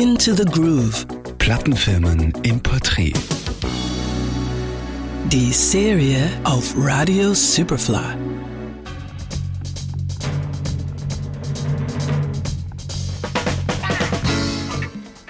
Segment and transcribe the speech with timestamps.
[0.00, 1.06] Into the Groove.
[1.38, 3.14] Plattenfirmen im Porträt.
[5.32, 8.14] Die Serie auf Radio Superfly.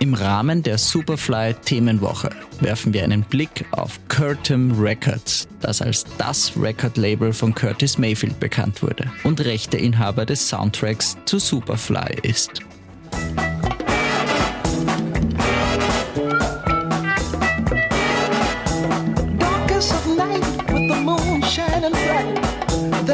[0.01, 2.29] Im Rahmen der Superfly Themenwoche
[2.61, 8.83] werfen wir einen Blick auf Curtin Records, das als das Record-Label von Curtis Mayfield bekannt
[8.83, 12.68] wurde und Rechteinhaber des Soundtracks zu Superfly ist.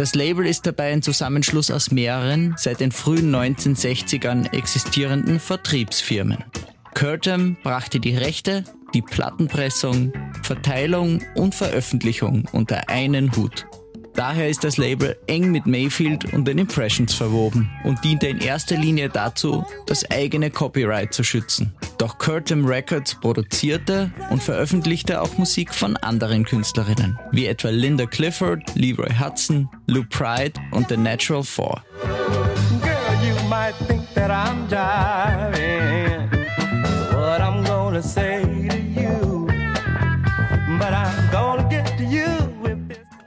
[0.04, 6.44] Das Label ist dabei ein Zusammenschluss aus mehreren seit den frühen 1960ern existierenden Vertriebsfirmen.
[6.92, 13.64] Curtin brachte die Rechte, die Plattenpressung, Verteilung und Veröffentlichung unter einen Hut.
[14.14, 18.76] Daher ist das Label eng mit Mayfield und den Impressions verwoben und diente in erster
[18.76, 21.74] Linie dazu, das eigene Copyright zu schützen.
[21.98, 28.62] Doch Curtin Records produzierte und veröffentlichte auch Musik von anderen Künstlerinnen, wie etwa Linda Clifford,
[28.74, 31.82] Leroy Hudson, Lou Pride und The Natural Four.
[32.82, 32.94] Girl,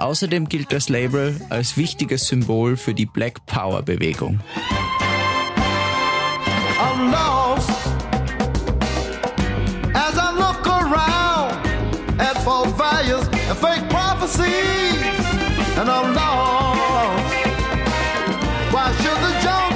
[0.08, 4.40] Außerdem gilt das Label als wichtiges Symbol für die Black Power Bewegung.
[15.80, 17.34] And I'm lost.
[18.74, 19.67] Why should the Joneses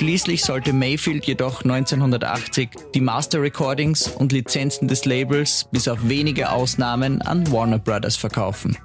[0.00, 6.52] Schließlich sollte Mayfield jedoch 1980 die Master Recordings und Lizenzen des Labels bis auf wenige
[6.52, 8.78] Ausnahmen an Warner Brothers verkaufen.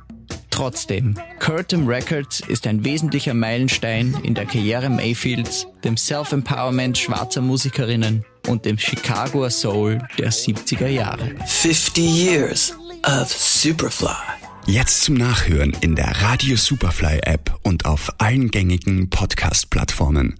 [0.49, 8.25] Trotzdem, Curtin Records ist ein wesentlicher Meilenstein in der Karriere Mayfields, dem Self-Empowerment schwarzer Musikerinnen
[8.47, 11.33] und dem Chicagoer Soul der 70er Jahre.
[11.45, 12.73] 50 years
[13.05, 14.09] of Superfly.
[14.67, 20.33] Jetzt zum Nachhören in der Radio Superfly App und auf allen gängigen Podcast-Plattformen.